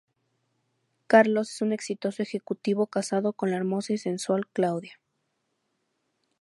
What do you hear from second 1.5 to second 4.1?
es un exitoso ejecutivo casado con la hermosa y